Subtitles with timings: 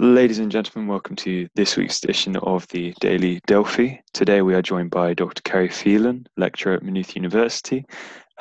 [0.00, 3.98] Ladies and gentlemen, welcome to this week's edition of the Daily Delphi.
[4.12, 5.40] Today we are joined by Dr.
[5.42, 7.86] Kerry Phelan, lecturer at Maynooth University,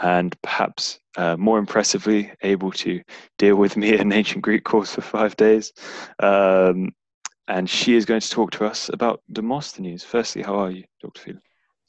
[0.01, 3.03] and perhaps uh, more impressively, able to
[3.37, 5.71] deal with me an ancient Greek course for five days.
[6.17, 6.89] Um,
[7.47, 10.03] and she is going to talk to us about Demosthenes.
[10.03, 11.21] Firstly, how are you, Dr.
[11.21, 11.41] Phelan?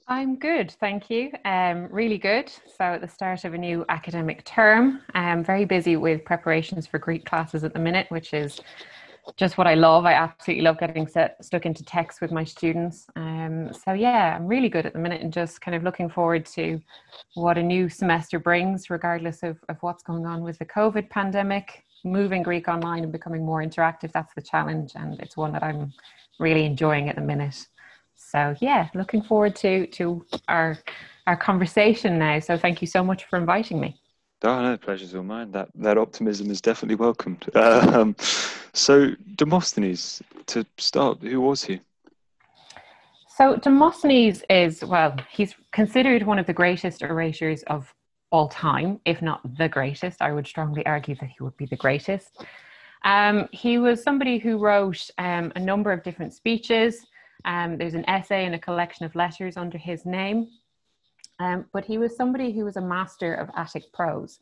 [0.07, 1.33] I'm good, thank you.
[1.47, 2.53] Um, really good.
[2.77, 6.99] So, at the start of a new academic term, I'm very busy with preparations for
[6.99, 8.61] Greek classes at the minute, which is
[9.37, 10.05] just what I love.
[10.05, 13.07] I absolutely love getting set, stuck into text with my students.
[13.17, 16.47] Um, so yeah, I'm really good at the minute and just kind of looking forward
[16.47, 16.81] to
[17.35, 21.85] what a new semester brings, regardless of, of what's going on with the COVID pandemic.
[22.05, 24.93] Moving Greek online and becoming more interactive, that's the challenge.
[24.95, 25.93] And it's one that I'm
[26.39, 27.67] really enjoying at the minute.
[28.15, 30.79] So yeah, looking forward to, to our,
[31.27, 32.41] our conversation now.
[32.41, 33.99] So thank you so much for inviting me.
[34.45, 35.51] Oh no, pleasure's all mine.
[35.53, 37.51] That that optimism is definitely welcomed.
[37.55, 38.17] Um,
[38.73, 41.81] so Demosthenes, to start, who was he?
[43.37, 47.93] So Demosthenes is well, he's considered one of the greatest orators of
[48.31, 50.21] all time, if not the greatest.
[50.21, 52.45] I would strongly argue that he would be the greatest.
[53.05, 57.07] Um, he was somebody who wrote um, a number of different speeches.
[57.45, 60.49] Um, there's an essay and a collection of letters under his name.
[61.41, 64.39] Um, but he was somebody who was a master of Attic prose.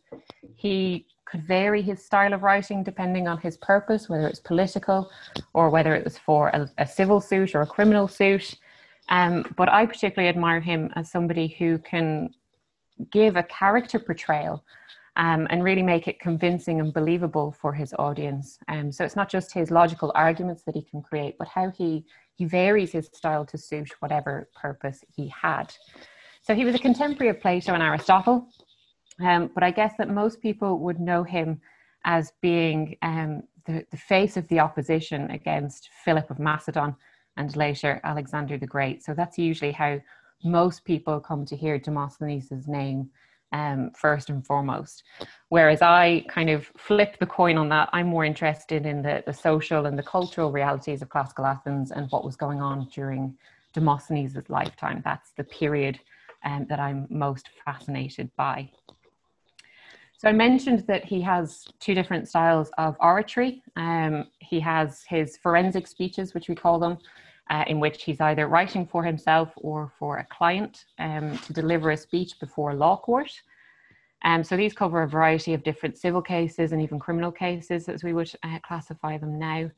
[0.54, 5.10] He could vary his style of writing depending on his purpose, whether it's political
[5.54, 8.54] or whether it was for a, a civil suit or a criminal suit.
[9.08, 12.30] Um, but I particularly admire him as somebody who can
[13.10, 14.62] give a character portrayal
[15.16, 18.58] um, and really make it convincing and believable for his audience.
[18.68, 22.04] Um, so it's not just his logical arguments that he can create, but how he,
[22.34, 25.74] he varies his style to suit whatever purpose he had.
[26.42, 28.48] So he was a contemporary of Plato and Aristotle,
[29.20, 31.60] um, but I guess that most people would know him
[32.04, 36.96] as being um, the, the face of the opposition against Philip of Macedon
[37.36, 39.04] and later Alexander the Great.
[39.04, 40.00] So that's usually how
[40.44, 43.08] most people come to hear Demosthenes' name
[43.52, 45.04] um, first and foremost.
[45.48, 47.88] Whereas I kind of flip the coin on that.
[47.92, 52.10] I'm more interested in the, the social and the cultural realities of classical Athens and
[52.10, 53.36] what was going on during
[53.72, 55.02] Demosthenes' lifetime.
[55.04, 56.00] That's the period
[56.44, 58.70] um, that I'm most fascinated by.
[60.22, 63.60] So I mentioned that he has two different styles of oratory.
[63.76, 66.98] Um, he has his forensic speeches, which we call them,
[67.50, 71.90] uh, in which he's either writing for himself or for a client um, to deliver
[71.90, 73.32] a speech before a law court.
[74.24, 78.04] Um, so these cover a variety of different civil cases and even criminal cases, as
[78.04, 79.68] we would uh, classify them now.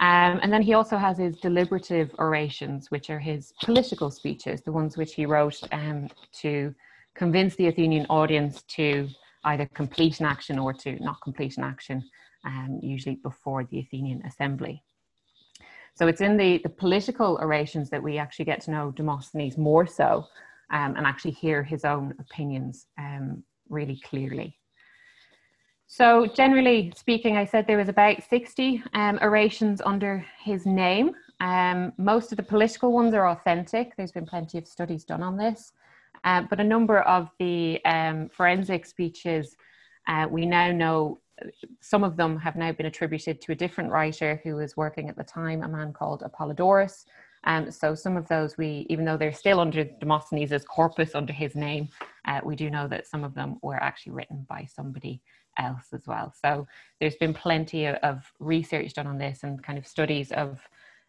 [0.00, 4.72] Um, and then he also has his deliberative orations, which are his political speeches, the
[4.72, 6.08] ones which he wrote um,
[6.40, 6.74] to
[7.14, 9.08] convince the Athenian audience to
[9.44, 12.02] either complete an action or to not complete an action,
[12.44, 14.82] um, usually before the Athenian assembly.
[15.94, 19.86] So it's in the, the political orations that we actually get to know Demosthenes more
[19.86, 20.26] so
[20.70, 24.58] um, and actually hear his own opinions um, really clearly.
[25.86, 31.12] So, generally speaking, I said there was about 60 um, orations under his name.
[31.40, 33.94] Um, most of the political ones are authentic.
[33.96, 35.72] There's been plenty of studies done on this.
[36.24, 39.56] Uh, but a number of the um, forensic speeches,
[40.08, 41.18] uh, we now know
[41.80, 45.16] some of them have now been attributed to a different writer who was working at
[45.16, 47.04] the time, a man called Apollodorus.
[47.44, 51.54] Um, so some of those we, even though they're still under Demosthenes' corpus under his
[51.54, 51.88] name,
[52.26, 55.20] uh, we do know that some of them were actually written by somebody
[55.58, 56.34] else as well.
[56.42, 56.66] So
[57.00, 60.58] there's been plenty of, of research done on this and kind of studies of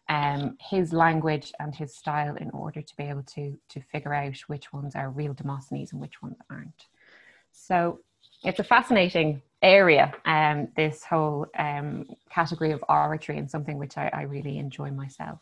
[0.08, 4.38] um, his language and his style in order to be able to to figure out
[4.46, 6.86] which ones are real Demosthenes and which ones aren't.
[7.50, 8.00] So
[8.44, 14.10] it's a fascinating area, um, this whole um, category of oratory, and something which I,
[14.12, 15.40] I really enjoy myself.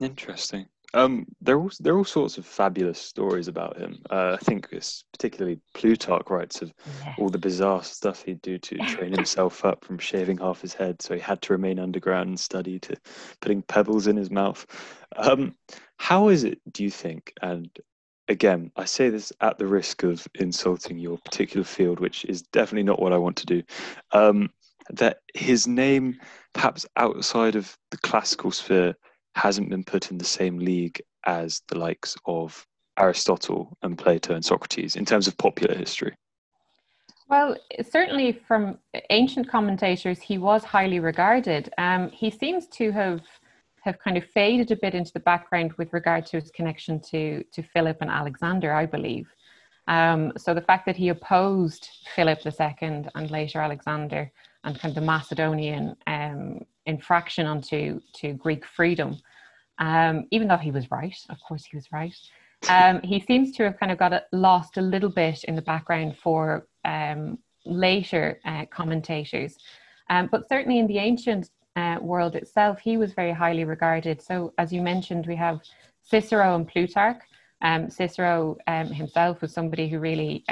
[0.00, 0.66] Interesting.
[0.92, 4.02] Um, there are all, there are all sorts of fabulous stories about him.
[4.10, 6.72] Uh, I think it's particularly Plutarch writes of
[7.04, 7.14] yes.
[7.16, 11.00] all the bizarre stuff he'd do to train himself up, from shaving half his head
[11.00, 12.96] so he had to remain underground and study, to
[13.40, 14.66] putting pebbles in his mouth.
[15.16, 15.54] Um,
[15.98, 17.32] how is it, do you think?
[17.40, 17.70] And
[18.26, 22.84] again, I say this at the risk of insulting your particular field, which is definitely
[22.84, 23.62] not what I want to do.
[24.10, 24.50] Um,
[24.90, 26.18] that his name,
[26.52, 28.96] perhaps outside of the classical sphere,
[29.34, 32.66] hasn't been put in the same league as the likes of
[32.98, 36.14] Aristotle and Plato and Socrates in terms of popular history?
[37.28, 37.56] Well,
[37.88, 38.78] certainly from
[39.10, 41.72] ancient commentators, he was highly regarded.
[41.78, 43.22] Um, he seems to have
[43.82, 47.44] have kind of faded a bit into the background with regard to his connection to
[47.52, 49.32] to Philip and Alexander, I believe.
[49.86, 54.30] Um, so the fact that he opposed Philip II and later Alexander
[54.64, 59.16] and kind of the Macedonian um, infraction onto to Greek freedom.
[59.78, 62.14] Um, even though he was right, of course he was right.
[62.68, 66.16] Um, he seems to have kind of got lost a little bit in the background
[66.18, 69.56] for um, later uh, commentators.
[70.10, 74.20] Um, but certainly in the ancient uh, world itself, he was very highly regarded.
[74.20, 75.60] So, as you mentioned, we have
[76.02, 77.22] Cicero and Plutarch.
[77.62, 80.44] Um, Cicero um, himself was somebody who really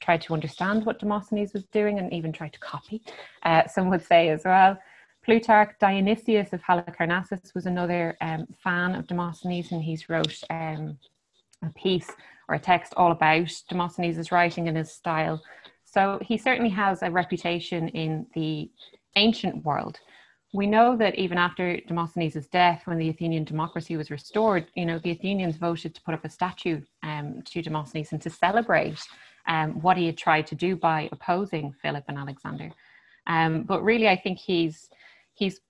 [0.00, 3.00] tried to understand what Demosthenes was doing and even tried to copy,
[3.44, 4.76] uh, some would say as well.
[5.24, 10.98] Plutarch, Dionysius of Halicarnassus was another um, fan of Demosthenes, and he's wrote um,
[11.62, 12.10] a piece
[12.48, 15.42] or a text all about Demosthenes' writing and his style.
[15.84, 18.70] So he certainly has a reputation in the
[19.14, 20.00] ancient world
[20.52, 24.98] we know that even after Demosthenes' death, when the Athenian democracy was restored, you know,
[24.98, 29.02] the Athenians voted to put up a statue um, to Demosthenes and to celebrate
[29.46, 32.70] um, what he had tried to do by opposing Philip and Alexander.
[33.26, 34.90] Um, but really, I think he's
[35.42, 35.60] he's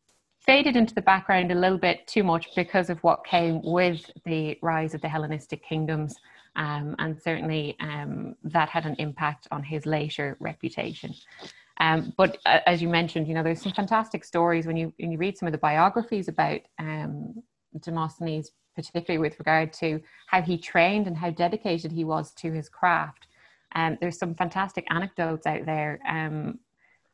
[0.40, 4.58] faded into the background a little bit too much because of what came with the
[4.60, 6.14] rise of the Hellenistic kingdoms.
[6.56, 11.14] Um, and certainly um, that had an impact on his later reputation.
[11.80, 15.10] Um, but uh, as you mentioned, you know, there's some fantastic stories when you when
[15.10, 17.42] you read some of the biographies about um,
[17.80, 22.68] Demosthenes, particularly with regard to how he trained and how dedicated he was to his
[22.68, 23.28] craft.
[23.74, 26.58] Um, there's some fantastic anecdotes out there, um,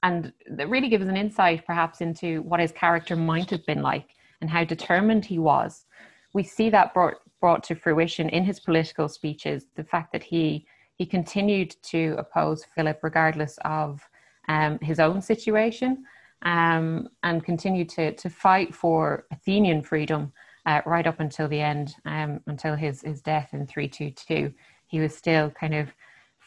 [0.02, 4.10] and that really gives an insight, perhaps, into what his character might have been like
[4.40, 5.86] and how determined he was.
[6.34, 9.66] We see that brought brought to fruition in his political speeches.
[9.76, 10.66] The fact that he
[10.96, 14.02] he continued to oppose Philip regardless of
[14.48, 16.04] um, his own situation
[16.42, 20.32] um, and continued to, to fight for Athenian freedom
[20.66, 24.52] uh, right up until the end, um, until his, his death in 322.
[24.86, 25.88] He was still kind of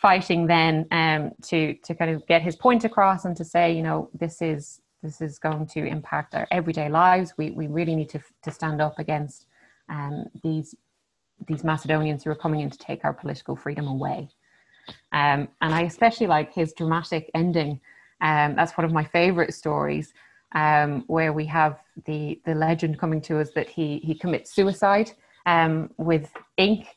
[0.01, 3.83] fighting then um, to, to kind of get his point across and to say, you
[3.83, 7.33] know, this is, this is going to impact our everyday lives.
[7.37, 9.45] We, we really need to, to stand up against
[9.89, 10.73] um, these,
[11.47, 14.29] these Macedonians who are coming in to take our political freedom away.
[15.11, 17.79] Um, and I especially like his dramatic ending.
[18.21, 20.13] Um, that's one of my favorite stories,
[20.53, 25.11] um, where we have the the legend coming to us that he he commits suicide
[25.45, 26.87] um, with ink,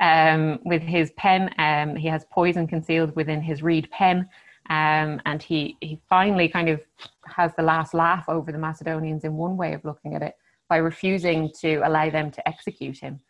[0.00, 1.50] um, with his pen.
[1.58, 4.28] Um, he has poison concealed within his reed pen,
[4.70, 6.80] um, and he he finally kind of
[7.26, 10.34] has the last laugh over the Macedonians in one way of looking at it
[10.68, 13.20] by refusing to allow them to execute him.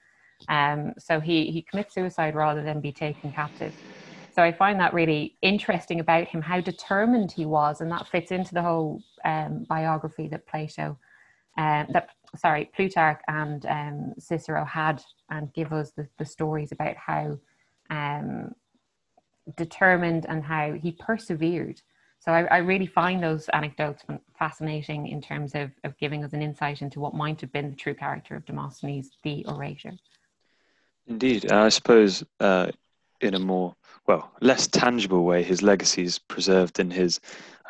[0.98, 3.74] so he he commits suicide rather than be taken captive.
[4.34, 8.32] So I find that really interesting about him, how determined he was, and that fits
[8.32, 10.98] into the whole um, biography that Plato,
[11.56, 16.96] um, that sorry, Plutarch and um, Cicero had, and give us the, the stories about
[16.96, 17.38] how
[17.90, 18.54] um,
[19.56, 21.80] determined and how he persevered.
[22.18, 24.02] So I, I, really find those anecdotes
[24.38, 27.76] fascinating in terms of, of giving us an insight into what might have been the
[27.76, 29.92] true character of Demosthenes, the orator.
[31.06, 32.70] Indeed, I suppose uh,
[33.20, 33.74] in a more
[34.06, 37.20] well less tangible way his legacy is preserved in his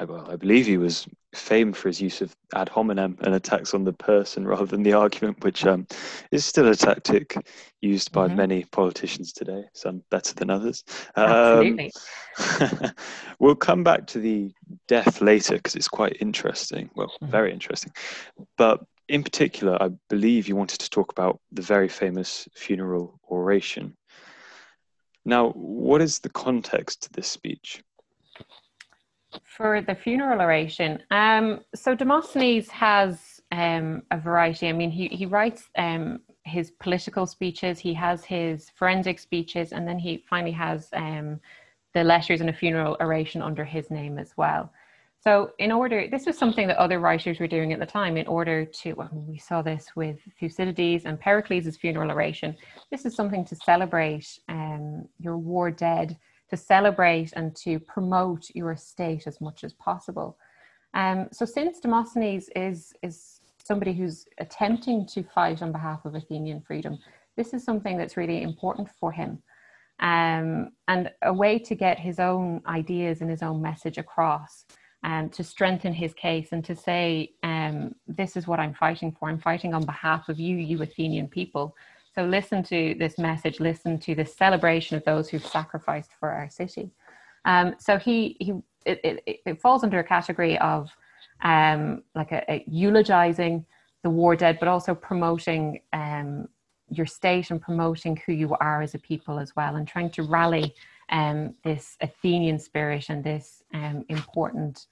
[0.06, 3.84] well i believe he was famed for his use of ad hominem and attacks on
[3.84, 5.86] the person rather than the argument which um,
[6.30, 7.36] is still a tactic
[7.80, 8.36] used by mm-hmm.
[8.36, 10.84] many politicians today some better than others
[11.16, 11.92] Absolutely.
[12.50, 12.90] Um,
[13.38, 14.52] we'll come back to the
[14.88, 17.30] death later because it's quite interesting well mm-hmm.
[17.30, 17.92] very interesting
[18.56, 23.94] but in particular i believe you wanted to talk about the very famous funeral oration
[25.24, 27.82] now, what is the context to this speech?
[29.42, 34.68] For the funeral oration, um, so Demosthenes has um, a variety.
[34.68, 39.88] I mean, he, he writes um, his political speeches, he has his forensic speeches, and
[39.88, 41.40] then he finally has um,
[41.94, 44.72] the letters and a funeral oration under his name as well.
[45.26, 48.26] So, in order, this was something that other writers were doing at the time in
[48.26, 52.54] order to, well, we saw this with Thucydides and Pericles' funeral oration.
[52.90, 56.18] This is something to celebrate um, your war dead,
[56.50, 60.36] to celebrate and to promote your estate as much as possible.
[60.92, 66.60] Um, so, since Demosthenes is, is somebody who's attempting to fight on behalf of Athenian
[66.60, 66.98] freedom,
[67.34, 69.42] this is something that's really important for him.
[70.00, 74.66] Um, and a way to get his own ideas and his own message across
[75.04, 79.28] um, to strengthen his case and to say, um, this is what I'm fighting for.
[79.28, 81.76] I'm fighting on behalf of you, you Athenian people.
[82.14, 86.48] So listen to this message, listen to the celebration of those who've sacrificed for our
[86.48, 86.90] city.
[87.44, 88.54] Um, so he, he
[88.86, 90.90] it, it, it, falls under a category of
[91.42, 93.66] um, like a, a, eulogizing
[94.02, 96.48] the war dead, but also promoting um,
[96.88, 100.22] your state and promoting who you are as a people as well, and trying to
[100.22, 100.74] rally
[101.10, 104.86] um, this Athenian spirit and this um, important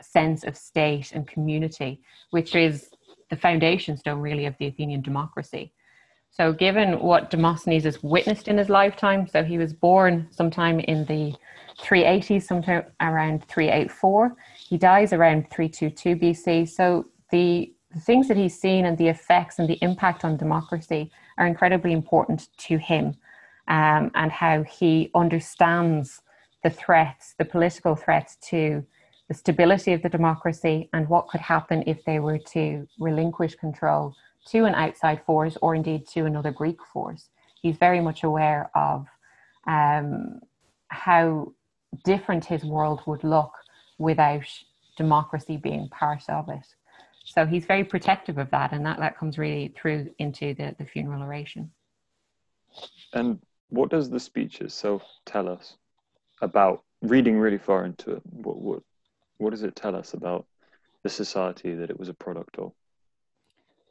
[0.00, 2.00] sense of state and community,
[2.30, 2.90] which is
[3.30, 5.72] the foundation stone really of the Athenian democracy.
[6.30, 11.04] So, given what Demosthenes has witnessed in his lifetime, so he was born sometime in
[11.06, 11.34] the
[11.80, 14.36] 380s, sometime around 384.
[14.68, 16.68] He dies around 322 BC.
[16.68, 21.10] So, the, the things that he's seen and the effects and the impact on democracy
[21.38, 23.16] are incredibly important to him
[23.68, 26.22] um, and how he understands
[26.64, 28.84] the threats, the political threats to
[29.28, 34.14] the stability of the democracy and what could happen if they were to relinquish control
[34.46, 37.28] to an outside force or indeed to another Greek force.
[37.60, 39.06] He's very much aware of
[39.66, 40.40] um,
[40.88, 41.52] how
[42.04, 43.52] different his world would look
[43.98, 44.48] without
[44.96, 46.66] democracy being part of it.
[47.24, 50.86] So he's very protective of that, and that, that comes really through into the, the
[50.86, 51.70] funeral oration.
[53.12, 53.38] And
[53.70, 55.76] what does the speech itself tell us
[56.40, 58.22] about reading really far into it?
[58.24, 58.82] What, what,
[59.38, 60.46] what does it tell us about
[61.02, 62.72] the society that it was a product of?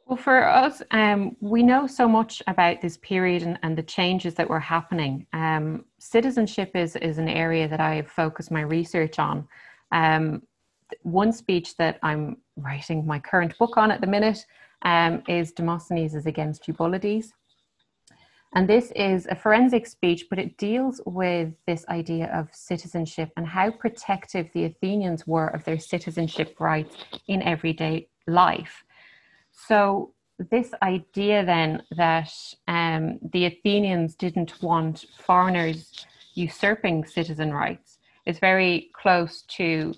[0.06, 4.34] Well, for us, um, we know so much about this period and, and the changes
[4.34, 5.26] that were happening.
[5.34, 9.46] Um, citizenship is, is an area that I focus my research on.
[9.92, 10.42] Um,
[11.02, 14.46] one speech that I'm writing my current book on at the minute
[14.82, 17.32] um, is Demosthenes is against Eubulides.
[18.54, 23.46] And this is a forensic speech, but it deals with this idea of citizenship and
[23.46, 28.84] how protective the Athenians were of their citizenship rights in everyday life.
[29.52, 30.14] So,
[30.50, 32.32] this idea then that
[32.68, 39.92] um, the Athenians didn't want foreigners usurping citizen rights is very close to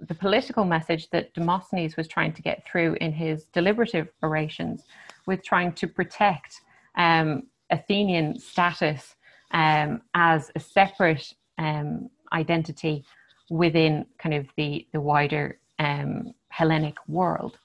[0.00, 4.84] the political message that Demosthenes was trying to get through in his deliberative orations,
[5.26, 6.62] with trying to protect
[6.96, 9.16] um, Athenian status
[9.50, 13.04] um, as a separate um, identity
[13.50, 17.58] within kind of the, the wider um, Hellenic world.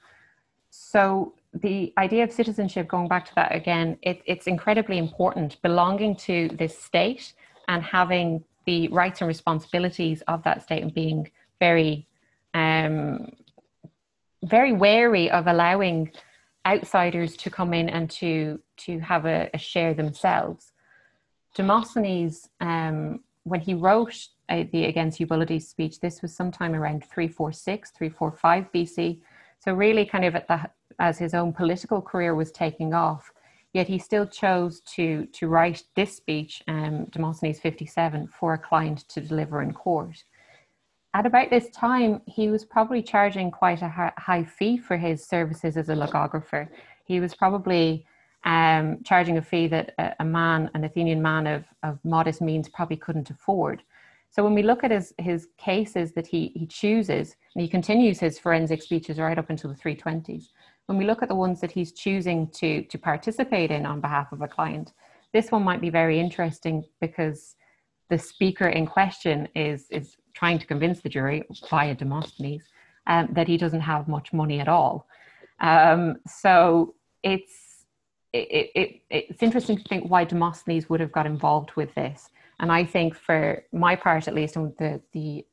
[0.69, 5.61] So the idea of citizenship, going back to that again, it, it's incredibly important.
[5.61, 7.33] Belonging to this state
[7.67, 12.07] and having the rights and responsibilities of that state and being very,
[12.53, 13.31] um,
[14.43, 16.11] very wary of allowing
[16.67, 20.73] outsiders to come in and to to have a, a share themselves.
[21.55, 27.91] Demosthenes, um, when he wrote uh, the Against Eubulides speech, this was sometime around 346,
[27.91, 29.19] 345 BC.
[29.59, 30.69] So really kind of at the
[30.99, 33.31] as his own political career was taking off,
[33.73, 39.07] yet he still chose to, to write this speech, um, Demosthenes 57, for a client
[39.09, 40.23] to deliver in court.
[41.17, 45.75] At about this time, he was probably charging quite a high fee for his services
[45.75, 46.67] as a logographer.
[47.05, 48.05] He was probably
[48.43, 52.69] um, charging a fee that a, a, man, an Athenian man of, of modest means,
[52.69, 53.81] probably couldn't afford.
[54.29, 58.19] So when we look at his, his cases that he, he chooses, and he continues
[58.19, 60.49] his forensic speeches right up until the 320s,
[60.85, 64.31] when we look at the ones that he's choosing to, to participate in on behalf
[64.31, 64.93] of a client,
[65.33, 67.55] this one might be very interesting because
[68.11, 71.39] the speaker in question is, is trying to convince the jury
[71.69, 72.65] via Demosthenes
[73.07, 75.07] um, that he doesn't have much money at all.
[75.59, 77.55] Um, so it's,
[78.33, 82.29] it, it, it's interesting to think why Demosthenes would have got involved with this.
[82.59, 85.45] And I think for my part, at least, and the, the,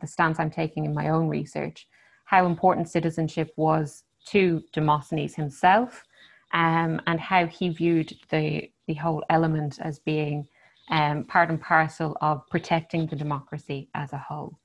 [0.00, 1.88] the stance I'm taking in my own research,
[2.24, 6.04] how important citizenship was to Demosthenes himself
[6.52, 10.46] um, and how he viewed the, the whole element as being
[10.90, 14.58] um, part and parcel of protecting the democracy as a whole.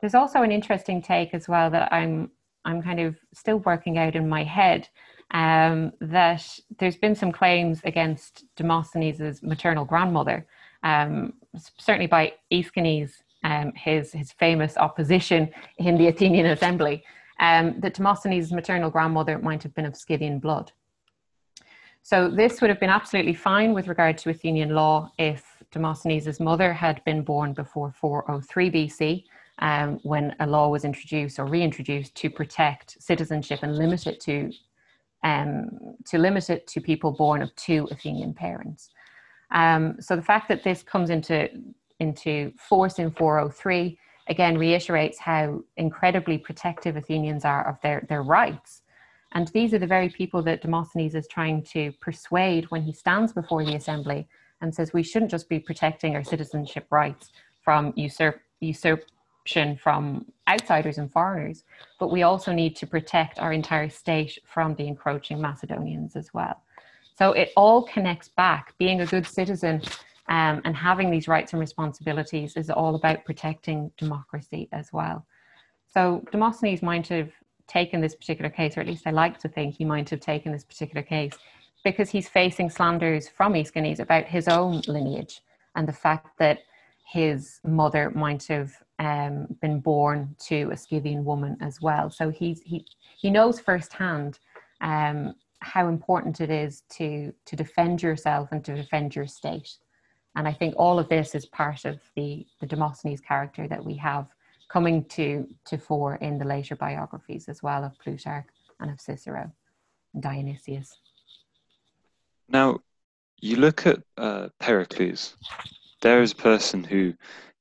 [0.00, 2.30] There's also an interesting take as well that I'm
[2.64, 4.86] I'm kind of still working out in my head
[5.30, 6.46] um, that
[6.78, 10.46] there's been some claims against Demosthenes' maternal grandmother,
[10.82, 11.34] um,
[11.78, 13.12] certainly by Aeschines,
[13.44, 17.02] um, his his famous opposition in the Athenian assembly,
[17.38, 20.72] um, that Demosthenes' maternal grandmother might have been of Scythian blood.
[22.10, 26.72] So this would have been absolutely fine with regard to Athenian law if Demosthenes' mother
[26.72, 29.24] had been born before 403 BC,
[29.60, 34.50] um, when a law was introduced or reintroduced to protect citizenship and limit it to
[35.22, 35.70] um,
[36.06, 38.90] to limit it to people born of two Athenian parents.
[39.52, 41.48] Um, so the fact that this comes into
[42.00, 48.82] into force in 403 again reiterates how incredibly protective Athenians are of their, their rights.
[49.32, 53.32] And these are the very people that Demosthenes is trying to persuade when he stands
[53.32, 54.26] before the assembly
[54.60, 57.30] and says we shouldn't just be protecting our citizenship rights
[57.62, 61.64] from usurp, usurpation from outsiders and foreigners,
[61.98, 66.60] but we also need to protect our entire state from the encroaching Macedonians as well.
[67.16, 68.74] So it all connects back.
[68.78, 69.82] Being a good citizen
[70.28, 75.26] um, and having these rights and responsibilities is all about protecting democracy as well.
[75.92, 77.30] So Demosthenes might have
[77.70, 80.52] taken this particular case, or at least I like to think he might have taken
[80.52, 81.32] this particular case
[81.84, 85.40] because he's facing slanders from East Aeschines about his own lineage
[85.76, 86.58] and the fact that
[87.06, 92.10] his mother might have um, been born to a Scythian woman as well.
[92.10, 92.84] So he's, he,
[93.16, 94.38] he knows firsthand
[94.80, 99.78] um, how important it is to, to defend yourself and to defend your state.
[100.36, 103.96] And I think all of this is part of the, the Demosthenes character that we
[103.96, 104.26] have
[104.70, 108.46] coming to, to fore in the later biographies as well of Plutarch
[108.78, 109.50] and of Cicero
[110.14, 110.96] and Dionysius.
[112.48, 112.80] Now,
[113.40, 115.34] you look at uh, Pericles,
[116.02, 117.14] there is a person who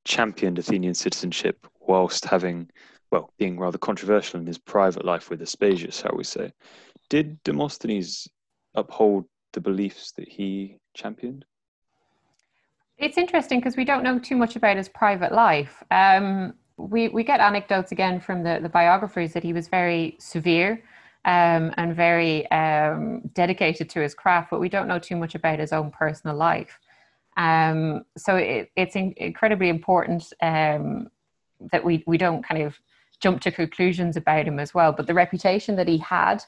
[0.05, 2.69] championed Athenian citizenship whilst having,
[3.11, 6.51] well, being rather controversial in his private life with Aspasia, shall we say.
[7.09, 8.27] Did Demosthenes
[8.75, 11.45] uphold the beliefs that he championed?
[12.97, 15.81] It's interesting because we don't know too much about his private life.
[15.89, 20.81] Um, we, we get anecdotes again from the, the biographers that he was very severe
[21.25, 25.59] um, and very um, dedicated to his craft, but we don't know too much about
[25.59, 26.79] his own personal life.
[27.37, 31.09] Um, so it, it's in, incredibly important um,
[31.71, 32.79] that we, we don't kind of
[33.19, 34.93] jump to conclusions about him as well.
[34.93, 36.43] But the reputation that he had,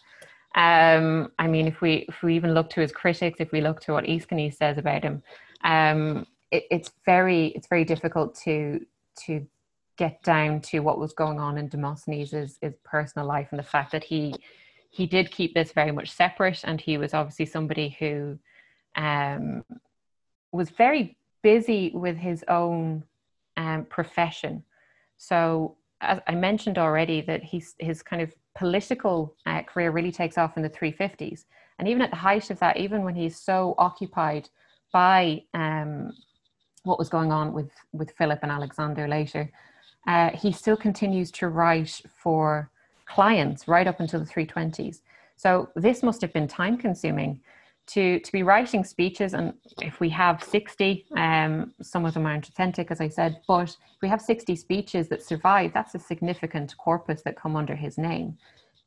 [0.56, 3.80] um, I mean, if we if we even look to his critics, if we look
[3.82, 5.24] to what Aeschines says about him,
[5.64, 8.86] um, it, it's very it's very difficult to
[9.26, 9.46] to
[10.02, 13.92] get down to what was going on in Demosthenes' his personal life and the fact
[13.92, 14.34] that he
[14.90, 18.38] he did keep this very much separate and he was obviously somebody who
[18.96, 19.64] um,
[20.52, 23.04] was very busy with his own
[23.58, 24.64] um, profession.
[25.18, 30.38] So, as I mentioned already, that he's, his kind of political uh, career really takes
[30.38, 31.46] off in the 350s.
[31.78, 34.50] And even at the height of that, even when he's so occupied
[34.92, 36.12] by um,
[36.84, 39.50] what was going on with, with Philip and Alexander later,
[40.08, 42.70] uh, he still continues to write for
[43.06, 45.02] clients right up until the 320s.
[45.36, 47.42] So this must have been time consuming
[47.88, 49.34] to, to be writing speeches.
[49.34, 53.70] And if we have 60, um, some of them aren't authentic, as I said, but
[53.70, 57.98] if we have 60 speeches that survive, that's a significant corpus that come under his
[57.98, 58.38] name.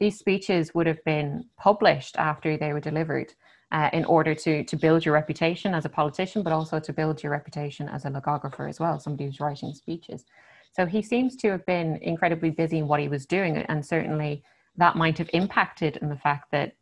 [0.00, 3.34] These speeches would have been published after they were delivered.
[3.72, 7.20] Uh, in order to to build your reputation as a politician, but also to build
[7.22, 10.26] your reputation as a logographer as well, somebody who's writing speeches.
[10.74, 14.42] So he seems to have been incredibly busy in what he was doing, and certainly
[14.76, 16.74] that might have impacted in the fact that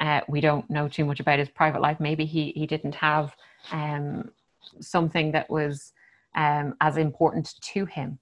[0.00, 2.00] uh, we don't know too much about his private life.
[2.00, 3.36] Maybe he he didn't have
[3.70, 4.30] um,
[4.80, 5.92] something that was
[6.34, 8.18] um, as important to him.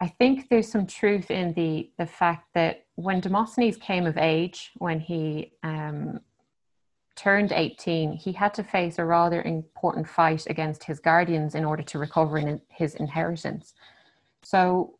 [0.00, 4.70] I think there's some truth in the the fact that when Demosthenes came of age,
[4.78, 6.20] when he um,
[7.14, 11.82] turned 18, he had to face a rather important fight against his guardians in order
[11.82, 13.74] to recover in his inheritance.
[14.50, 14.94] So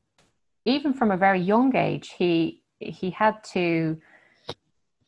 [0.66, 3.96] even from a very young age, he he had to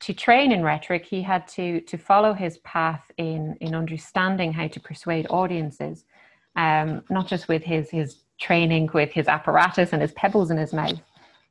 [0.05, 1.05] to train in rhetoric.
[1.05, 6.07] He had to to follow his path in in understanding how to persuade audiences,
[6.57, 10.72] um, not just with his his training with his apparatus and his pebbles in his
[10.72, 11.00] mouth,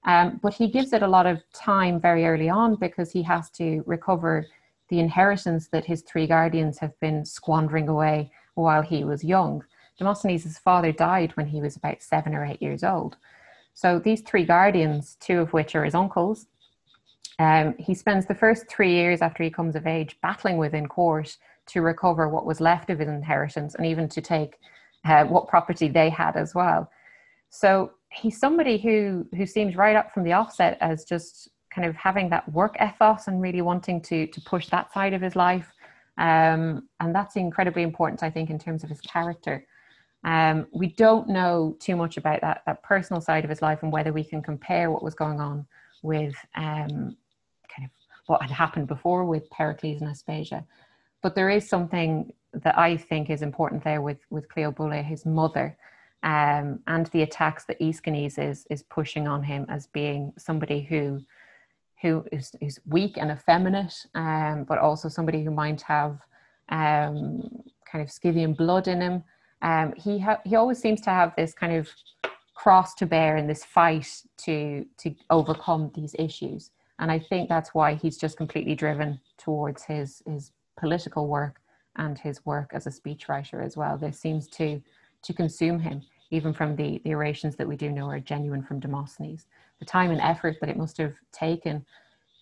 [0.05, 3.51] um, but he gives it a lot of time very early on because he has
[3.51, 4.47] to recover
[4.89, 9.63] the inheritance that his three guardians have been squandering away while he was young.
[9.99, 13.17] Demosthenes' father died when he was about seven or eight years old.
[13.73, 16.47] So these three guardians, two of which are his uncles,
[17.37, 21.37] um, he spends the first three years after he comes of age battling within court
[21.67, 24.59] to recover what was left of his inheritance and even to take
[25.05, 26.91] uh, what property they had as well.
[27.49, 31.95] So he's somebody who who seems right up from the offset as just kind of
[31.95, 35.73] having that work ethos and really wanting to to push that side of his life.
[36.17, 39.65] Um, and that's incredibly important, I think, in terms of his character.
[40.23, 43.91] Um, we don't know too much about that, that personal side of his life and
[43.91, 45.65] whether we can compare what was going on
[46.01, 47.15] with um,
[47.73, 47.89] kind of
[48.27, 50.65] what had happened before with Pericles and Aspasia.
[51.21, 55.77] But there is something that I think is important there with, with Cleobule, his mother,
[56.23, 61.21] um, and the attacks that Aeschines is, is pushing on him as being somebody who
[62.01, 66.19] who is, is weak and effeminate, um, but also somebody who might have
[66.69, 67.41] um,
[67.91, 69.23] kind of Scythian blood in him,
[69.61, 71.89] um, he ha- he always seems to have this kind of
[72.55, 76.71] cross to bear in this fight to to overcome these issues.
[76.99, 81.61] And i think that's why he's just completely driven towards his his political work
[81.95, 83.97] and his work as a speechwriter as well.
[83.97, 84.81] This seems to
[85.21, 88.79] to consume him even from the the orations that we do know are genuine from
[88.79, 89.45] demosthenes.
[89.79, 91.85] The time and effort that it must have taken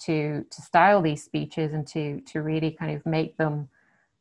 [0.01, 3.69] to to style these speeches and to to really kind of make them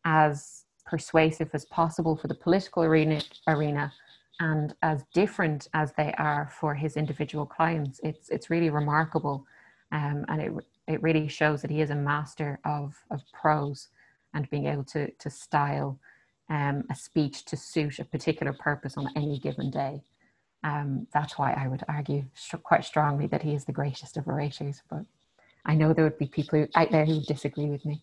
[0.05, 3.93] as persuasive as possible for the political arena, arena
[4.41, 9.47] and as different as they are for his individual clients, it's it's really remarkable,
[9.93, 10.53] um, and it
[10.87, 13.89] it really shows that he is a master of of prose
[14.35, 15.99] and being able to to style
[16.51, 20.03] um, a speech to suit a particular purpose on any given day.
[20.65, 22.25] Um, that's why I would argue
[22.63, 24.83] quite strongly that he is the greatest of orators.
[24.91, 25.05] But
[25.65, 28.03] I know there would be people out there who would disagree with me.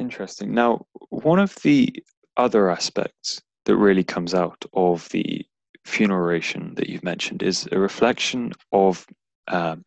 [0.00, 0.54] Interesting.
[0.54, 1.94] Now, one of the
[2.38, 5.44] other aspects that really comes out of the
[5.84, 9.06] funeral oration that you've mentioned is a reflection of
[9.48, 9.84] um,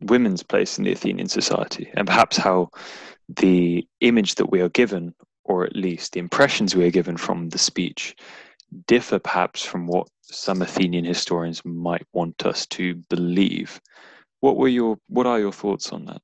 [0.00, 2.70] women's place in the Athenian society and perhaps how
[3.28, 7.50] the image that we are given, or at least the impressions we are given from
[7.50, 8.16] the speech,
[8.86, 13.82] differ perhaps from what some Athenian historians might want us to believe.
[14.40, 16.22] What were your what are your thoughts on that?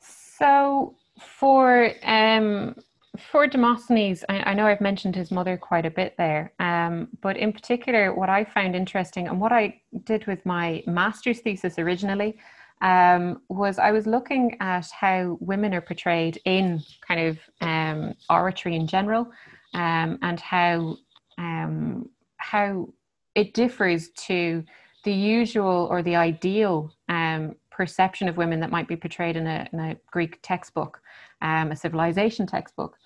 [0.00, 2.74] So for um,
[3.16, 7.36] for Demosthenes, I, I, know I've mentioned his mother quite a bit there, um, but
[7.36, 12.36] in particular, what I found interesting and what I did with my master's thesis originally
[12.80, 18.74] um, was I was looking at how women are portrayed in kind of um, oratory
[18.74, 19.30] in general,
[19.74, 20.96] um, and how
[21.38, 22.88] um, how
[23.34, 24.64] it differs to
[25.04, 29.68] the usual or the ideal um, perception of women that might be portrayed in a,
[29.72, 31.00] in a Greek textbook,
[31.42, 32.96] um, a civilization textbook.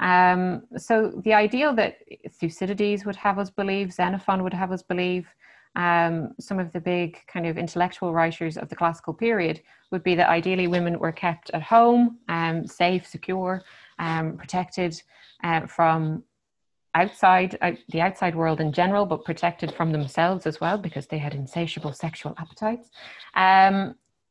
[0.00, 1.98] Um, so the ideal that
[2.38, 5.26] Thucydides would have us believe, Xenophon would have us believe,
[5.76, 10.14] um, some of the big kind of intellectual writers of the classical period would be
[10.16, 13.62] that ideally women were kept at home, um, safe, secure,
[13.98, 15.00] um, protected
[15.44, 16.24] uh, from
[16.94, 21.18] outside uh, the outside world in general, but protected from themselves as well because they
[21.18, 22.90] had insatiable sexual appetites.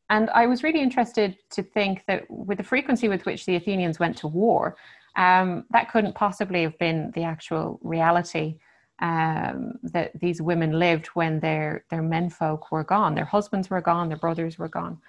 [0.09, 3.99] And I was really interested to think that with the frequency with which the Athenians
[3.99, 4.75] went to war,
[5.15, 8.57] um, that couldn't possibly have been the actual reality
[9.01, 14.09] um, that these women lived when their their menfolk were gone, their husbands were gone,
[14.09, 14.99] their brothers were gone.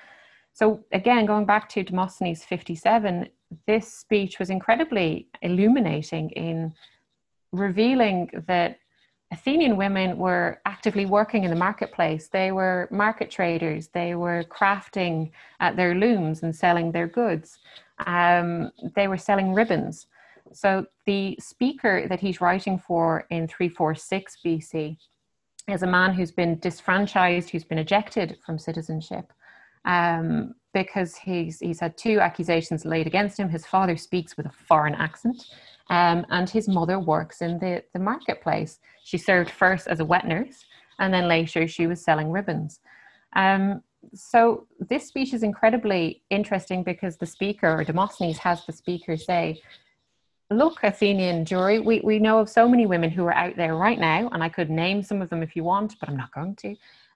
[0.53, 3.29] So again, going back to Demosthenes 57,
[3.67, 6.75] this speech was incredibly illuminating in
[7.53, 8.80] revealing that
[9.33, 12.29] Athenian women were actively working in the marketplace.
[12.29, 13.89] They were market traders.
[13.89, 17.59] They were crafting at their looms and selling their goods.
[18.07, 20.07] Um, they were selling ribbons.
[20.53, 24.97] So the speaker that he's writing for in 346 BC
[25.69, 29.33] is a man who's been disfranchised, who's been ejected from citizenship
[29.85, 33.49] um, because he's, he's had two accusations laid against him.
[33.49, 35.47] His father speaks with a foreign accent.
[35.91, 38.79] Um, and his mother works in the, the marketplace.
[39.05, 40.65] She served first as a wet nurse,
[41.01, 42.81] and then later she was selling ribbons.
[43.35, 43.83] Um,
[44.15, 49.61] so this speech is incredibly interesting because the speaker, or Demosthenes, has the speaker say,
[50.53, 54.01] Look, Athenian jury, we, we know of so many women who are out there right
[54.01, 56.57] now, and I could name some of them if you want, but I'm not going
[56.57, 56.75] to.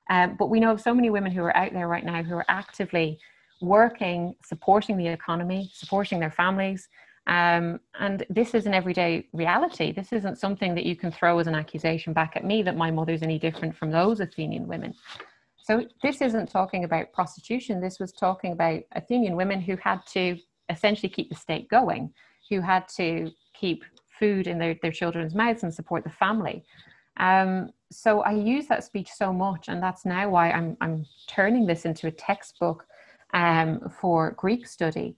[0.09, 2.37] Um, but we know of so many women who are out there right now who
[2.37, 3.19] are actively
[3.61, 6.89] working, supporting the economy, supporting their families,
[7.27, 9.93] um, and this is an everyday reality.
[9.93, 12.91] This isn't something that you can throw as an accusation back at me that my
[12.91, 14.95] mother's any different from those Athenian women.
[15.63, 17.81] So this isn't talking about prostitution.
[17.81, 22.13] This was talking about Athenian women who had to essentially keep the state going,
[22.51, 23.85] who had to keep
[24.19, 26.63] food in their, their children's mouths and support the family.
[27.17, 31.65] Um, so I use that speech so much, and that's now why I'm, I'm turning
[31.65, 32.87] this into a textbook
[33.33, 35.17] um, for Greek study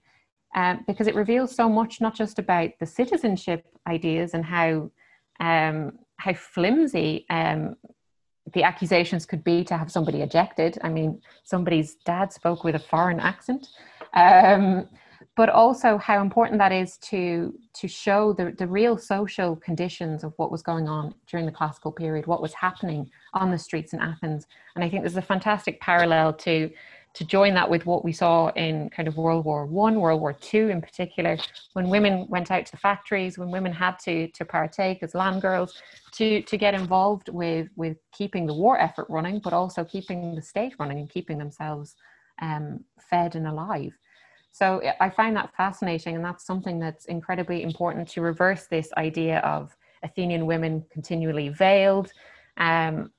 [0.57, 4.89] um, because it reveals so much, not just about the citizenship ideas and how
[5.39, 7.75] um, how flimsy um,
[8.53, 10.79] the accusations could be to have somebody ejected.
[10.81, 13.67] I mean, somebody's dad spoke with a foreign accent,
[14.13, 14.89] um,
[15.35, 20.33] but also how important that is to to show the, the real social conditions of
[20.37, 23.99] what was going on during the classical period, what was happening on the streets in
[23.99, 24.47] Athens.
[24.73, 26.71] And I think there's a fantastic parallel to
[27.13, 30.33] to join that with what we saw in kind of World War One, World War
[30.33, 31.37] Two in particular,
[31.73, 35.81] when women went out to factories, when women had to to partake as land girls,
[36.13, 40.41] to to get involved with with keeping the war effort running, but also keeping the
[40.41, 41.95] state running and keeping themselves
[42.41, 43.97] um, fed and alive.
[44.51, 49.39] So I find that fascinating, and that's something that's incredibly important to reverse this idea
[49.39, 52.11] of Athenian women continually veiled.
[52.57, 53.11] Um,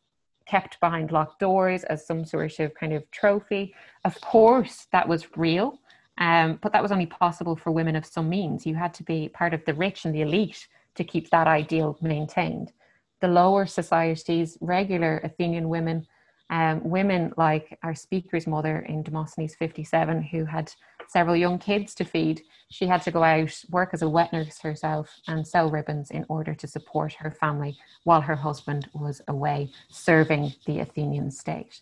[0.48, 3.74] kept behind locked doors as some sort of kind of trophy.
[4.04, 5.78] Of course, that was real,
[6.18, 8.66] um, but that was only possible for women of some means.
[8.66, 11.96] You had to be part of the rich and the elite to keep that ideal
[12.00, 12.72] maintained.
[13.20, 16.06] The lower societies, regular Athenian women,
[16.50, 20.72] um, women like our speaker's mother in Demosthenes 57, who had
[21.08, 24.58] several young kids to feed, she had to go out, work as a wet nurse
[24.60, 29.70] herself, and sell ribbons in order to support her family while her husband was away
[29.88, 31.80] serving the Athenian state.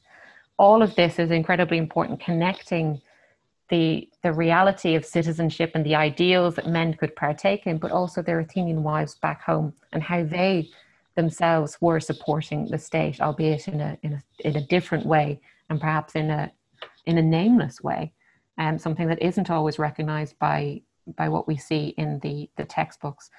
[0.58, 3.02] All of this is incredibly important, connecting
[3.68, 8.22] the, the reality of citizenship and the ideals that men could partake in, but also
[8.22, 10.70] their Athenian wives back home and how they
[11.16, 15.80] themselves were supporting the state, albeit in a, in a, in a different way and
[15.80, 16.52] perhaps in a,
[17.06, 18.12] in a nameless way
[18.58, 20.82] um, something that isn't always recognized by
[21.16, 23.30] by what we see in the the textbooks.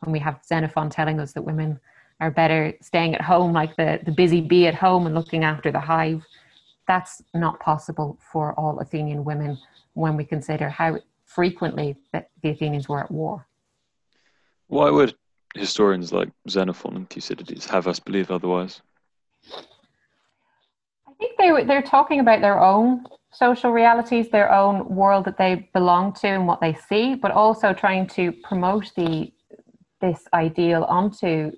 [0.00, 1.80] When we have xenophon telling us that women
[2.20, 5.70] are better staying at home like the the busy bee at home and looking after
[5.70, 6.24] the hive.
[6.86, 9.58] That's not possible for all athenian women
[9.94, 13.46] when we consider how frequently that the athenians were at war.
[14.68, 15.14] Why would
[15.54, 18.82] historians like xenophon and thucydides have us believe otherwise?
[21.08, 23.04] I think they they're talking about their own
[23.34, 27.72] social realities, their own world that they belong to and what they see, but also
[27.72, 29.32] trying to promote the
[30.00, 31.50] this ideal onto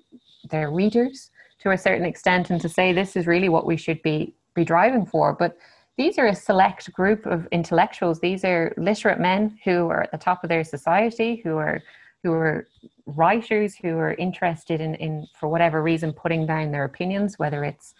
[0.49, 4.01] their readers to a certain extent and to say this is really what we should
[4.01, 5.33] be be driving for.
[5.33, 5.57] But
[5.97, 8.19] these are a select group of intellectuals.
[8.19, 11.81] These are literate men who are at the top of their society, who are
[12.23, 12.67] who are
[13.05, 17.93] writers, who are interested in, in for whatever reason putting down their opinions, whether it's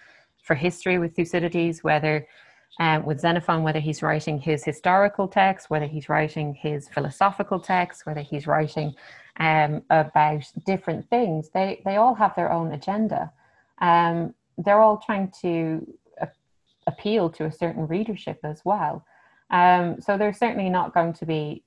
[0.43, 2.27] for history with Thucydides, whether
[2.79, 8.05] um, with Xenophon, whether he's writing his historical text, whether he's writing his philosophical text,
[8.05, 8.93] whether he's writing
[9.39, 13.31] um, about different things, they, they all have their own agenda.
[13.79, 15.87] Um, they're all trying to
[16.19, 16.27] a-
[16.85, 19.05] appeal to a certain readership as well.
[19.49, 21.63] Um, so they're certainly not going to be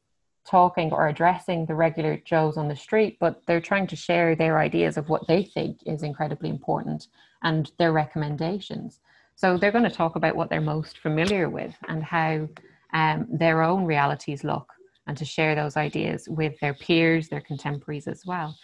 [0.47, 4.59] talking or addressing the regular Joes on the street, but they're trying to share their
[4.59, 7.09] ideas of what they think is incredibly important
[7.43, 9.01] and their recommendations.
[9.41, 12.47] So they're going to talk about what they're most familiar with and how
[12.93, 14.71] um, their own realities look
[15.07, 18.55] and to share those ideas with their peers, their contemporaries as well.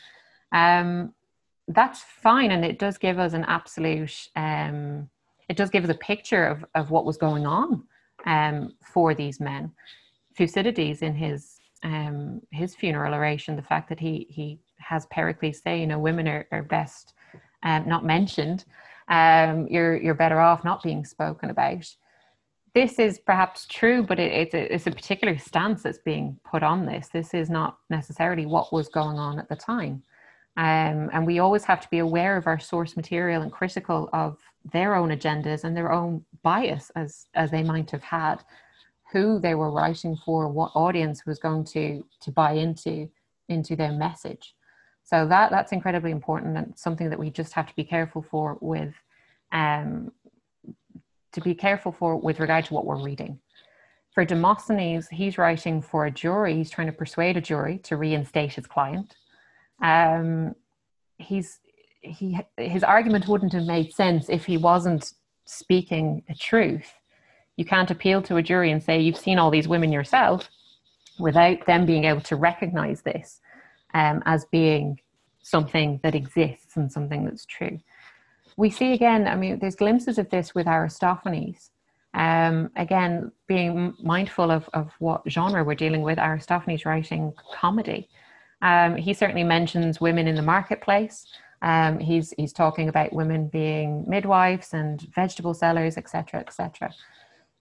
[0.53, 1.15] Um,
[1.69, 2.51] that's fine.
[2.51, 5.09] And it does give us an absolute, um,
[5.49, 7.83] it does give us a picture of, of what was going on
[8.27, 9.73] um, for these men.
[10.37, 15.81] Thucydides in his um, his funeral oration, the fact that he he has Pericles say,
[15.81, 17.15] you know, women are, are best
[17.63, 18.67] um, not mentioned,
[19.09, 21.87] um, you're you're better off not being spoken about.
[22.75, 26.63] This is perhaps true, but it, it's, a, it's a particular stance that's being put
[26.63, 27.09] on this.
[27.09, 30.03] This is not necessarily what was going on at the time.
[30.59, 34.37] Um, and we always have to be aware of our source material and critical of
[34.73, 38.43] their own agendas and their own bias as, as they might have had,
[39.13, 43.09] who they were writing for, what audience was going to, to buy into,
[43.49, 44.55] into their message.
[45.07, 48.59] So that that's incredibly important and something that we just have to be careful for
[48.61, 48.93] with
[49.53, 50.11] um,
[51.33, 53.39] to be careful for with regard to what we're reading.
[54.13, 56.55] For Demosthenes, he's writing for a jury.
[56.57, 59.15] He's trying to persuade a jury to reinstate his client.
[59.81, 60.57] Um,
[61.19, 61.61] he's
[62.01, 65.13] he his argument wouldn't have made sense if he wasn't
[65.45, 66.93] speaking a truth.
[67.57, 70.51] You can't appeal to a jury and say you've seen all these women yourself
[71.21, 73.41] without them being able to recognize this
[73.97, 75.01] um, as being
[75.43, 77.79] something that exists and something that's true.
[78.59, 81.71] We see again, I mean, there's glimpses of this with Aristophanes.
[82.13, 88.09] Um, again, being mindful of, of what genre we're dealing with, Aristophanes writing comedy.
[88.61, 91.27] Um, he certainly mentions women in the marketplace.
[91.63, 96.95] Um, he's he's talking about women being midwives and vegetable sellers, etc., etc.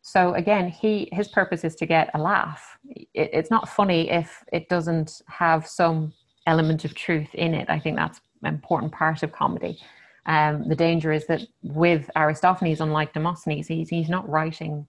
[0.01, 2.77] So again, he his purpose is to get a laugh.
[2.89, 6.13] It, it's not funny if it doesn't have some
[6.45, 7.69] element of truth in it.
[7.69, 9.79] I think that's an important part of comedy.
[10.25, 14.87] Um, the danger is that with Aristophanes, unlike Demosthenes, he's, he's not writing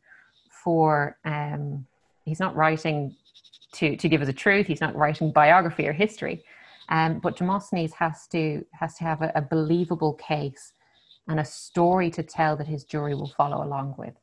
[0.65, 1.87] for, um,
[2.25, 3.15] he's not writing
[3.73, 4.67] to, to give us a truth.
[4.67, 6.45] He's not writing biography or history.
[6.89, 10.73] Um, but Demosthenes has to, has to have a, a believable case
[11.29, 14.15] and a story to tell that his jury will follow along with.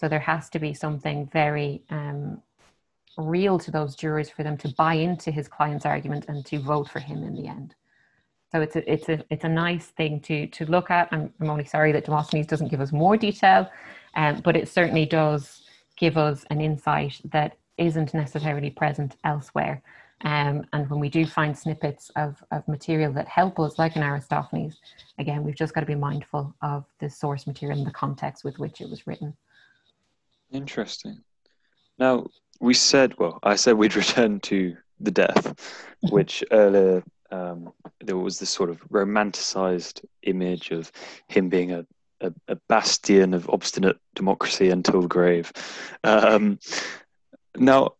[0.00, 2.40] So there has to be something very um,
[3.18, 6.88] real to those jurors for them to buy into his client's argument and to vote
[6.88, 7.74] for him in the end.
[8.50, 11.08] So it's a it's a it's a nice thing to to look at.
[11.12, 13.70] I'm, I'm only sorry that Demosthenes doesn't give us more detail,
[14.14, 15.62] um, but it certainly does
[15.96, 19.82] give us an insight that isn't necessarily present elsewhere.
[20.22, 24.02] Um, and when we do find snippets of, of material that help us, like in
[24.02, 24.76] Aristophanes,
[25.18, 28.58] again, we've just got to be mindful of the source material and the context with
[28.58, 29.36] which it was written.
[30.50, 31.22] Interesting.
[31.98, 32.26] Now,
[32.60, 38.38] we said, well, I said we'd return to the death, which earlier um, there was
[38.38, 40.90] this sort of romanticized image of
[41.28, 41.86] him being a,
[42.20, 45.52] a, a bastion of obstinate democracy until the grave.
[46.04, 46.58] Um,
[47.56, 47.94] now,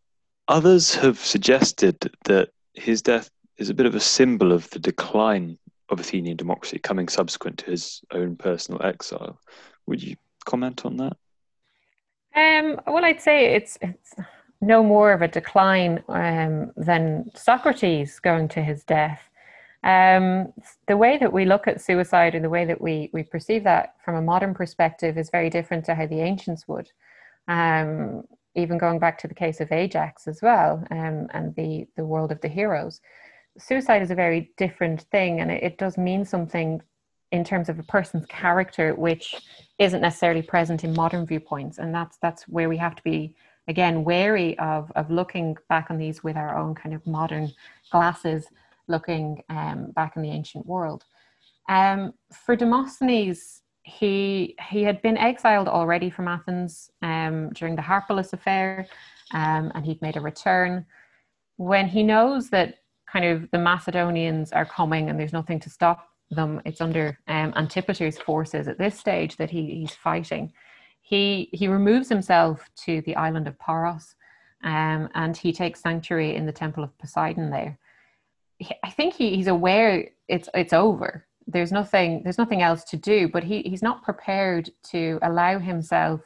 [0.46, 5.58] others have suggested that his death is a bit of a symbol of the decline
[5.88, 9.38] of Athenian democracy coming subsequent to his own personal exile.
[9.86, 11.16] Would you comment on that?
[12.34, 14.14] Um, well, I'd say it's it's
[14.60, 19.22] no more of a decline um, than Socrates going to his death.
[19.84, 20.52] Um,
[20.88, 23.94] the way that we look at suicide and the way that we, we perceive that
[24.04, 26.90] from a modern perspective is very different to how the ancients would.
[27.46, 28.24] Um,
[28.56, 32.32] even going back to the case of Ajax as well um, and the, the world
[32.32, 33.00] of the heroes.
[33.56, 36.80] Suicide is a very different thing and it, it does mean something
[37.30, 39.36] in terms of a person's character, which
[39.78, 41.78] isn't necessarily present in modern viewpoints.
[41.78, 43.34] And that's, that's where we have to be
[43.68, 47.52] again wary of of looking back on these with our own kind of modern
[47.92, 48.46] glasses
[48.88, 51.04] looking um, back in the ancient world.
[51.68, 58.32] Um, for demosthenes he he had been exiled already from athens um, during the harpalus
[58.32, 58.86] affair
[59.32, 60.84] um, and he'd made a return.
[61.56, 62.76] When he knows that
[63.10, 67.52] kind of the macedonians are coming and there's nothing to stop them it's under um,
[67.56, 70.52] antipater's forces at this stage that he, he's fighting
[71.08, 74.14] he he removes himself to the island of Poros,
[74.62, 77.78] um, and he takes sanctuary in the temple of Poseidon there.
[78.58, 81.24] He, I think he, he's aware it's it's over.
[81.46, 86.20] There's nothing there's nothing else to do, but he, he's not prepared to allow himself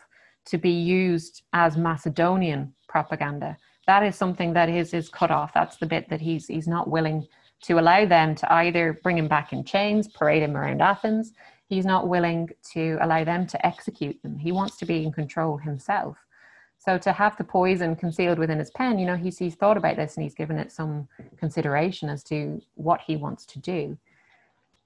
[0.47, 3.57] to be used as Macedonian propaganda.
[3.87, 5.55] That is something that is is cut off.
[5.55, 7.29] That's the bit that he's he's not willing
[7.67, 11.35] to allow them to either bring him back in chains, parade him around Athens,
[11.73, 14.37] he's not willing to allow them to execute them.
[14.37, 16.19] He wants to be in control himself.
[16.77, 19.97] So to have the poison concealed within his pen, you know, he's, he's thought about
[19.97, 21.09] this and he's given it some
[21.39, 23.97] consideration as to what he wants to do.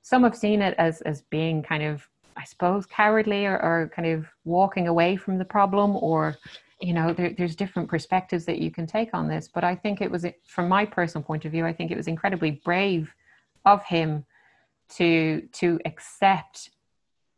[0.03, 4.07] Some have seen it as, as being kind of, I suppose, cowardly or, or kind
[4.07, 6.37] of walking away from the problem or,
[6.81, 9.49] you know, there, there's different perspectives that you can take on this.
[9.53, 12.07] But I think it was, from my personal point of view, I think it was
[12.07, 13.12] incredibly brave
[13.64, 14.25] of him
[14.88, 16.70] to to accept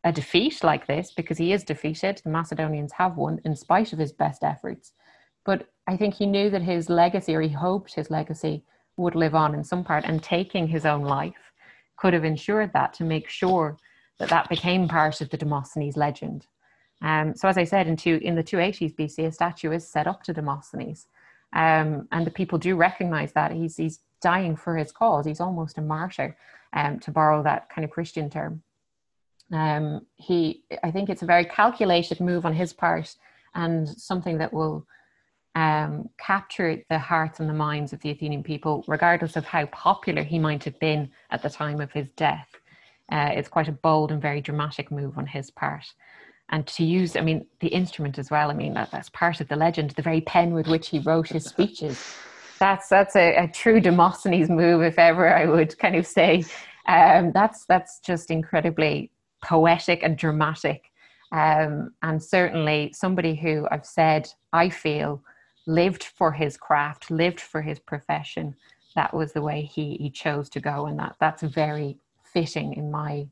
[0.05, 2.21] a defeat like this because he is defeated.
[2.23, 4.93] The Macedonians have won in spite of his best efforts.
[5.45, 8.65] But I think he knew that his legacy, or he hoped his legacy,
[8.97, 11.53] would live on in some part, and taking his own life
[11.97, 13.77] could have ensured that to make sure
[14.19, 16.47] that that became part of the Demosthenes legend.
[17.01, 20.07] Um, so, as I said, in, two, in the 280s BC, a statue is set
[20.07, 21.07] up to Demosthenes.
[21.53, 25.25] Um, and the people do recognize that he's, he's dying for his cause.
[25.25, 26.37] He's almost a martyr,
[26.73, 28.63] um, to borrow that kind of Christian term.
[29.53, 33.15] Um, he, I think it's a very calculated move on his part
[33.55, 34.87] and something that will
[35.55, 40.23] um, capture the hearts and the minds of the Athenian people, regardless of how popular
[40.23, 42.49] he might have been at the time of his death.
[43.11, 45.85] Uh, it's quite a bold and very dramatic move on his part.
[46.51, 48.51] And to use, I mean, the instrument as well.
[48.51, 49.91] I mean, that, that's part of the legend.
[49.91, 52.15] The very pen with which he wrote his speeches.
[52.59, 56.45] That's that's a, a true Demosthenes move, if ever I would kind of say.
[56.87, 59.11] Um, that's that's just incredibly
[59.43, 60.91] poetic and dramatic.
[61.31, 65.23] Um, and certainly somebody who I've said I feel
[65.67, 68.57] lived for his craft, lived for his profession.
[68.95, 72.91] That was the way he, he chose to go, and that that's very fitting in
[72.91, 73.27] my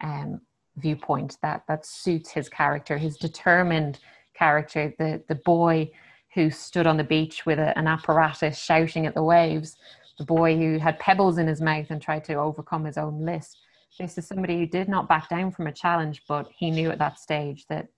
[0.00, 0.40] um,
[0.76, 1.38] viewpoint.
[1.42, 3.98] That that suits his character, his determined
[4.34, 5.90] character, the the boy
[6.34, 9.76] who stood on the beach with a, an apparatus shouting at the waves,
[10.18, 13.58] the boy who had pebbles in his mouth and tried to overcome his own list
[13.98, 16.98] this is somebody who did not back down from a challenge, but he knew at
[16.98, 17.88] that stage that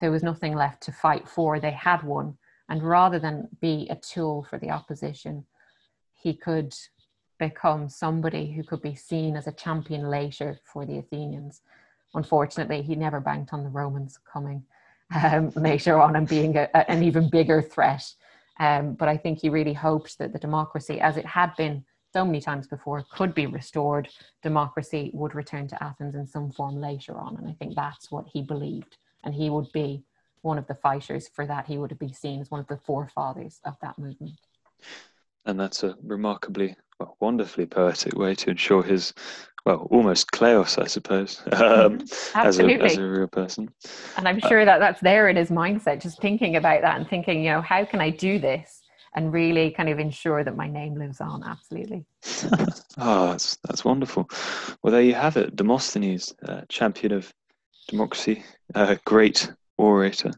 [0.00, 1.58] there was nothing left to fight for.
[1.58, 2.36] They had won.
[2.68, 5.44] And rather than be a tool for the opposition,
[6.12, 6.74] he could
[7.38, 11.60] become somebody who could be seen as a champion later for the Athenians.
[12.14, 14.64] Unfortunately, he never banked on the Romans coming
[15.22, 18.04] um, later on and being a, an even bigger threat.
[18.60, 22.24] Um, but I think he really hoped that the democracy, as it had been so
[22.24, 24.08] many times before could be restored,
[24.40, 27.36] democracy would return to Athens in some form later on.
[27.36, 28.96] And I think that's what he believed.
[29.24, 30.04] And he would be
[30.42, 31.66] one of the fighters for that.
[31.66, 34.38] He would be seen as one of the forefathers of that movement.
[35.44, 39.12] And that's a remarkably, well, wonderfully poetic way to ensure his,
[39.66, 42.00] well, almost kleos, I suppose, um,
[42.36, 43.70] as, a, as a real person.
[44.16, 47.08] And I'm uh, sure that that's there in his mindset, just thinking about that and
[47.08, 48.83] thinking, you know, how can I do this?
[49.16, 51.44] And really kind of ensure that my name lives on.
[51.44, 52.04] Absolutely.
[52.98, 54.28] oh, that's, that's wonderful.
[54.82, 55.54] Well, there you have it.
[55.54, 57.32] Demosthenes, uh, champion of
[57.88, 58.42] democracy,
[58.74, 60.32] uh, great orator.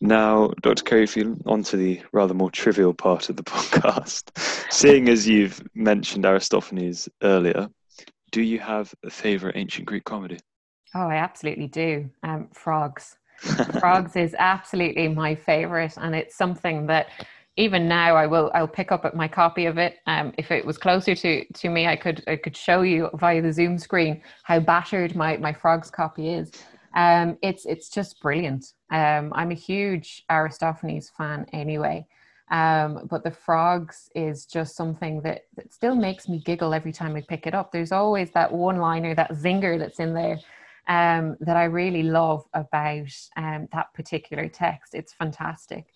[0.00, 0.82] Now, Dr.
[0.82, 1.08] Kerry,
[1.46, 4.30] on to the rather more trivial part of the podcast.
[4.70, 7.68] Seeing as you've mentioned Aristophanes earlier,
[8.30, 10.38] do you have a favorite ancient Greek comedy?
[10.94, 12.10] Oh, I absolutely do.
[12.22, 13.16] Um, frogs.
[13.80, 17.08] frogs is absolutely my favorite, and it's something that
[17.56, 19.98] even now I will I'll pick up my copy of it.
[20.06, 23.40] Um, if it was closer to to me, I could I could show you via
[23.42, 26.50] the Zoom screen how battered my my frogs copy is.
[26.96, 28.72] Um, it's it's just brilliant.
[28.90, 32.06] Um, I'm a huge Aristophanes fan anyway.
[32.50, 37.16] Um, but the frogs is just something that, that still makes me giggle every time
[37.16, 37.72] I pick it up.
[37.72, 40.38] There's always that one liner, that zinger that's in there
[40.86, 44.94] um, that I really love about um, that particular text.
[44.94, 45.93] It's fantastic.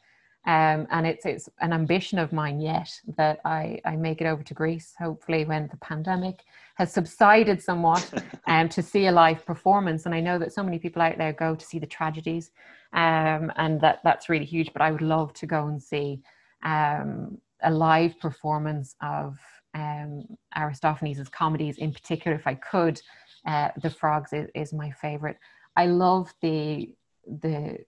[0.48, 4.42] Um, and it's, it's an ambition of mine yet that I, I make it over
[4.42, 6.42] to Greece, hopefully when the pandemic
[6.76, 8.10] has subsided somewhat,
[8.46, 10.06] um, to see a live performance.
[10.06, 12.50] And I know that so many people out there go to see the tragedies,
[12.94, 14.72] um, and that that's really huge.
[14.72, 16.22] But I would love to go and see
[16.62, 19.36] um, a live performance of
[19.74, 20.24] um,
[20.56, 23.02] Aristophanes' comedies, in particular, if I could.
[23.46, 25.36] Uh, the Frogs is, is my favorite.
[25.76, 26.94] I love the
[27.26, 27.80] the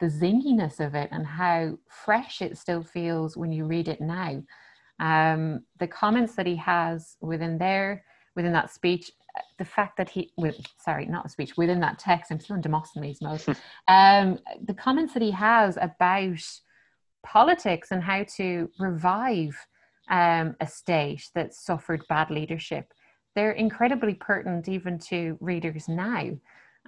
[0.00, 4.42] the zinginess of it and how fresh it still feels when you read it now.
[5.00, 8.04] Um, the comments that he has within there,
[8.36, 9.10] within that speech,
[9.58, 12.62] the fact that he, with, sorry, not a speech, within that text, I'm still in
[12.62, 13.42] Demosthenes mode.
[13.88, 16.40] um, the comments that he has about
[17.24, 19.56] politics and how to revive
[20.10, 22.92] um, a state that suffered bad leadership,
[23.34, 26.30] they're incredibly pertinent even to readers now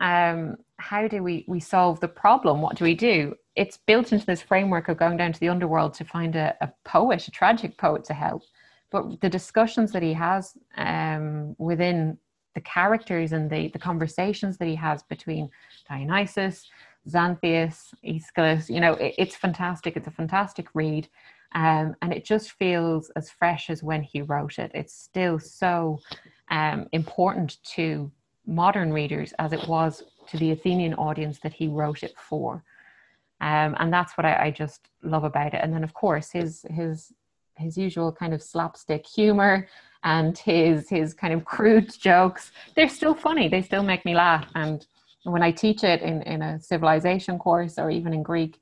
[0.00, 2.60] um, how do we we solve the problem?
[2.60, 3.34] What do we do?
[3.54, 6.70] It's built into this framework of going down to the underworld to find a, a
[6.84, 8.42] poet a tragic poet to help.
[8.90, 12.18] But the discussions that he has um, within
[12.54, 15.50] the characters and the, the conversations that he has between
[15.86, 16.66] dionysus
[17.06, 19.96] xanthias aeschylus you know it, it's fantastic.
[19.96, 21.08] It's a fantastic read.
[21.54, 24.70] Um, and it just feels as fresh as when he wrote it.
[24.74, 26.00] It's still so
[26.50, 28.10] um, important to
[28.46, 32.62] modern readers as it was to the Athenian audience that he wrote it for.
[33.40, 35.60] Um, and that's what I, I, just love about it.
[35.62, 37.12] And then, of course, his his
[37.56, 39.68] his usual kind of slapstick humor
[40.04, 42.52] and his his kind of crude jokes.
[42.74, 43.48] They're still funny.
[43.48, 44.46] They still make me laugh.
[44.54, 44.86] And
[45.24, 48.58] when I teach it in in a civilization course or even in Greek,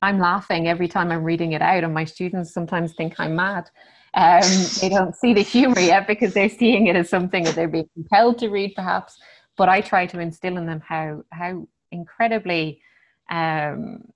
[0.00, 3.68] I'm laughing every time I'm reading it out, and my students sometimes think I'm mad
[4.16, 4.40] um,
[4.80, 7.88] they don't see the humor yet because they're seeing it as something that they're being
[7.92, 9.18] compelled to read, perhaps.
[9.58, 12.80] But I try to instill in them how how incredibly
[13.30, 14.08] um,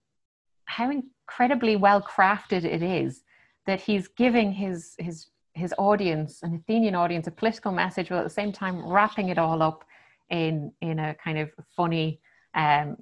[0.65, 3.23] how incredibly well crafted it is
[3.67, 8.25] that he's giving his his his audience, an Athenian audience, a political message, while at
[8.25, 9.85] the same time wrapping it all up
[10.31, 12.21] in in a kind of funny
[12.55, 12.97] um,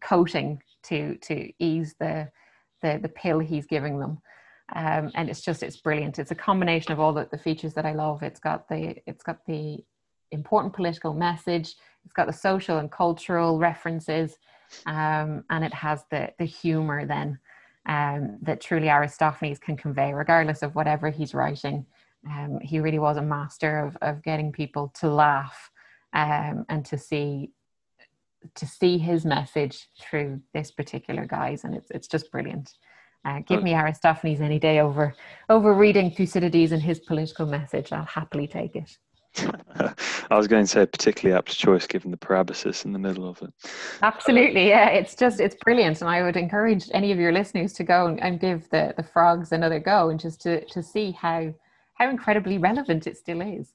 [0.00, 2.30] coating to to ease the
[2.82, 4.18] the the pill he's giving them
[4.74, 6.18] um, and it's just it's brilliant.
[6.18, 8.22] It's a combination of all the, the features that i love.
[8.22, 9.84] It's got the it's got the
[10.30, 11.74] important political message.
[12.04, 14.36] It's got the social and cultural references.
[14.86, 17.38] Um, and it has the the humor then
[17.86, 21.86] um, that truly aristophanes can convey regardless of whatever he's writing.
[22.28, 25.70] Um, he really was a master of, of getting people to laugh
[26.12, 27.52] um, and to see
[28.54, 31.64] to see his message through this particular guise.
[31.64, 32.72] And it's, it's just brilliant
[33.24, 35.14] uh, give me Aristophanes any day over
[35.48, 37.92] over reading Thucydides and his political message.
[37.92, 38.96] I'll happily take it.
[40.30, 43.40] I was going to say particularly apt choice given the parabasis in the middle of
[43.42, 43.52] it.
[44.02, 44.88] Absolutely, yeah.
[44.88, 48.20] It's just it's brilliant, and I would encourage any of your listeners to go and,
[48.22, 51.52] and give the the frogs another go and just to to see how
[51.94, 53.74] how incredibly relevant it still is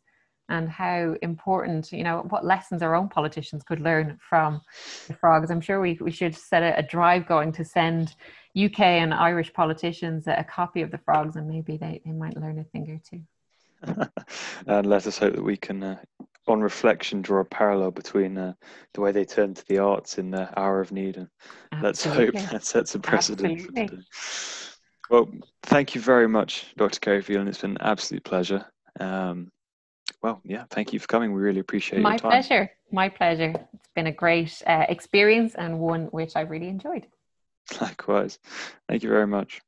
[0.50, 4.62] and how important, you know, what lessons our own politicians could learn from
[5.08, 5.50] the frogs.
[5.50, 8.16] I'm sure we, we should set a, a drive going to send
[8.56, 12.38] UK and Irish politicians a, a copy of the frogs and maybe they, they might
[12.38, 13.22] learn a thing or two.
[14.68, 15.98] and let us hope that we can, uh,
[16.48, 18.54] on reflection, draw a parallel between uh,
[18.94, 21.18] the way they turn to the arts in the hour of need.
[21.18, 21.28] And
[21.72, 22.26] Absolutely.
[22.26, 23.68] let's hope that sets a precedent.
[25.10, 25.30] Well,
[25.64, 27.00] thank you very much, Dr.
[27.00, 27.48] Kerry Phelan.
[27.48, 28.66] It's been an absolute pleasure.
[29.00, 29.52] Um,
[30.26, 31.34] well, yeah, thank you for coming.
[31.34, 32.02] We really appreciate it.
[32.02, 32.72] My pleasure.
[32.92, 33.54] My pleasure.
[33.74, 37.06] It's been a great uh, experience and one which I really enjoyed.
[37.80, 38.40] Likewise.
[38.90, 39.62] Thank you very much.